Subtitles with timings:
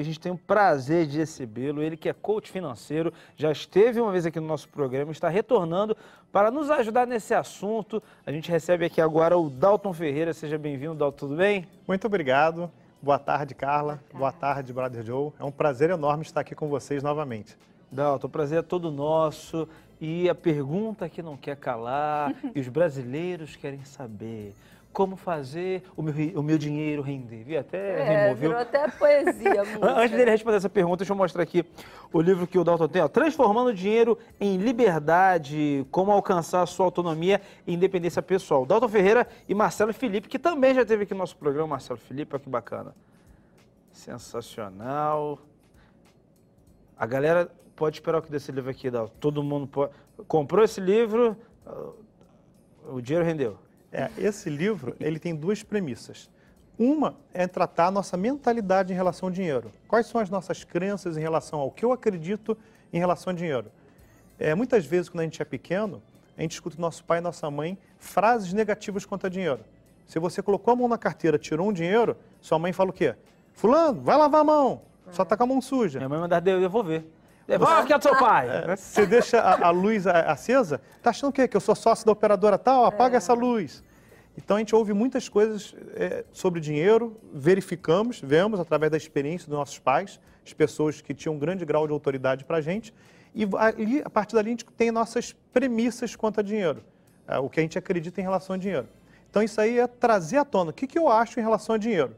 [0.00, 4.12] A gente tem o prazer de recebê-lo, ele que é coach financeiro, já esteve uma
[4.12, 5.96] vez aqui no nosso programa, está retornando
[6.32, 8.02] para nos ajudar nesse assunto.
[8.26, 10.32] A gente recebe aqui agora o Dalton Ferreira.
[10.32, 11.66] Seja bem-vindo, Dalton, tudo bem?
[11.86, 12.70] Muito obrigado.
[13.00, 14.00] Boa tarde, Carla.
[14.12, 15.32] Boa tarde, Brother Joe.
[15.38, 17.56] É um prazer enorme estar aqui com vocês novamente.
[17.92, 19.68] Dalton, o prazer é todo nosso.
[20.00, 24.54] E a pergunta que não quer calar, e os brasileiros querem saber
[24.94, 27.42] como fazer o meu, o meu dinheiro render.
[27.42, 28.56] Vi até é, rimou, viu?
[28.56, 29.62] até poesia.
[29.82, 31.66] Antes dele responder essa pergunta, deixa eu mostrar aqui
[32.12, 36.66] o livro que o Dalton tem, ó, Transformando o Dinheiro em Liberdade, como alcançar a
[36.66, 38.64] sua autonomia e independência pessoal.
[38.64, 41.66] Dalton Ferreira e Marcelo Felipe, que também já esteve aqui no nosso programa.
[41.66, 42.94] Marcelo Felipe, olha que bacana.
[43.90, 45.40] Sensacional.
[46.96, 49.12] A galera pode esperar o que desse livro aqui, Dalton.
[49.18, 49.92] Todo mundo pode...
[50.28, 51.36] comprou esse livro,
[52.88, 53.63] o dinheiro rendeu.
[53.94, 56.28] É, esse livro ele tem duas premissas.
[56.76, 59.72] Uma é tratar a nossa mentalidade em relação ao dinheiro.
[59.86, 62.58] Quais são as nossas crenças em relação ao que eu acredito
[62.92, 63.70] em relação ao dinheiro?
[64.36, 66.02] É, muitas vezes, quando a gente é pequeno,
[66.36, 69.60] a gente escuta nosso pai e nossa mãe frases negativas quanto a dinheiro.
[70.08, 73.14] Se você colocou a mão na carteira, tirou um dinheiro, sua mãe fala o quê?
[73.52, 76.00] Fulano, vai lavar a mão, só tá com a mão suja.
[76.00, 77.04] Minha mãe mandar devolver.
[77.46, 78.48] Devolve aqui é do seu pai.
[78.66, 81.46] É, você deixa a, a luz acesa, tá achando o quê?
[81.46, 82.84] Que eu sou sócio da operadora tal?
[82.84, 83.18] Apaga é.
[83.18, 83.82] essa luz.
[84.36, 89.56] Então a gente ouve muitas coisas é, sobre dinheiro, verificamos, vemos através da experiência dos
[89.56, 92.92] nossos pais, as pessoas que tinham um grande grau de autoridade para a gente,
[93.34, 96.82] e ali, a partir dali a gente tem nossas premissas quanto a dinheiro,
[97.26, 98.88] é, o que a gente acredita em relação a dinheiro.
[99.30, 101.78] Então isso aí é trazer à tona o que, que eu acho em relação a
[101.78, 102.14] dinheiro,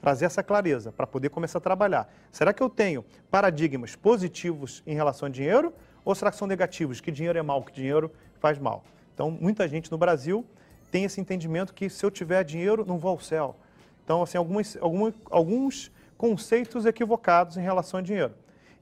[0.00, 2.12] trazer essa clareza para poder começar a trabalhar.
[2.30, 5.72] Será que eu tenho paradigmas positivos em relação a dinheiro
[6.04, 8.84] ou será que são negativos, que dinheiro é mal, que dinheiro faz mal?
[9.14, 10.44] Então muita gente no Brasil
[10.90, 13.56] tem esse entendimento que se eu tiver dinheiro, não vou ao céu.
[14.04, 18.34] Então, assim, alguns, alguns, alguns conceitos equivocados em relação a dinheiro.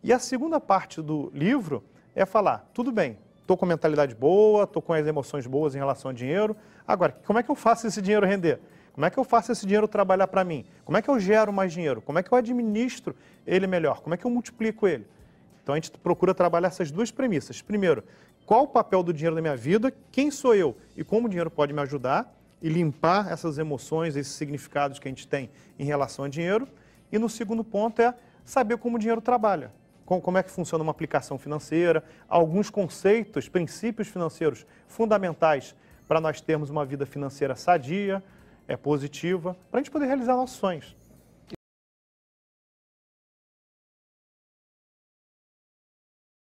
[0.03, 1.83] E a segunda parte do livro
[2.15, 6.11] é falar, tudo bem, estou com mentalidade boa, estou com as emoções boas em relação
[6.11, 8.61] ao dinheiro, agora, como é que eu faço esse dinheiro render?
[8.93, 10.65] Como é que eu faço esse dinheiro trabalhar para mim?
[10.85, 12.01] Como é que eu gero mais dinheiro?
[12.01, 13.15] Como é que eu administro
[13.47, 14.01] ele melhor?
[14.01, 15.07] Como é que eu multiplico ele?
[15.63, 17.61] Então a gente procura trabalhar essas duas premissas.
[17.61, 18.03] Primeiro,
[18.47, 21.51] qual o papel do dinheiro na minha vida, quem sou eu e como o dinheiro
[21.51, 26.25] pode me ajudar e limpar essas emoções, esses significados que a gente tem em relação
[26.25, 26.69] ao dinheiro.
[27.11, 28.15] E no segundo ponto é
[28.45, 29.73] saber como o dinheiro trabalha,
[30.05, 35.75] como é que funciona uma aplicação financeira, alguns conceitos, princípios financeiros fundamentais
[36.07, 38.23] para nós termos uma vida financeira sadia,
[38.69, 40.97] é positiva, para a gente poder realizar nossos sonhos.